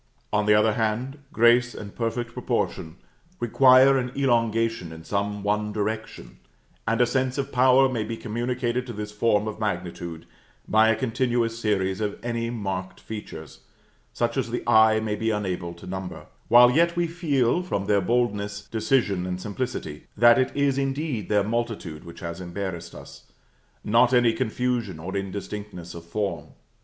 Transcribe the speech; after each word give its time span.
On 0.33 0.47
the 0.47 0.55
other 0.55 0.73
hand, 0.73 1.19
grace 1.31 1.75
and 1.75 1.95
perfect 1.95 2.33
proportion 2.33 2.95
require 3.39 3.99
an 3.99 4.11
elongation 4.17 4.91
in 4.91 5.03
some 5.03 5.43
one 5.43 5.71
direction: 5.71 6.39
and 6.87 6.99
a 7.01 7.05
sense 7.05 7.37
of 7.37 7.51
power 7.51 7.87
may 7.87 8.03
be 8.03 8.17
communicated 8.17 8.87
to 8.87 8.93
this 8.93 9.11
form 9.11 9.47
of 9.47 9.59
magnitude 9.59 10.25
by 10.67 10.89
a 10.89 10.95
continuous 10.95 11.59
series 11.59 12.01
of 12.01 12.17
any 12.23 12.49
marked 12.49 12.99
features, 12.99 13.59
such 14.11 14.37
as 14.37 14.49
the 14.49 14.63
eye 14.67 14.99
may 14.99 15.15
be 15.15 15.29
unable 15.29 15.71
to 15.75 15.85
number; 15.85 16.25
while 16.47 16.71
yet 16.71 16.95
we 16.95 17.05
feel, 17.05 17.61
from 17.61 17.85
their 17.85 18.01
boldness, 18.01 18.67
decision, 18.71 19.27
and 19.27 19.39
simplicity, 19.39 20.07
that 20.17 20.39
it 20.39 20.51
is 20.55 20.79
indeed 20.79 21.29
their 21.29 21.43
multitude 21.43 22.03
which 22.05 22.21
has 22.21 22.41
embarrassed 22.41 22.95
us, 22.95 23.31
not 23.83 24.13
any 24.15 24.33
confusion 24.33 24.97
or 24.97 25.15
indistinctness 25.15 25.93
of 25.93 26.03
form. 26.03 26.47